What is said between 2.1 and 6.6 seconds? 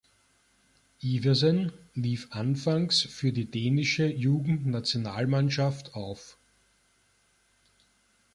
anfangs für die dänische Jugendnationalmannschaft auf.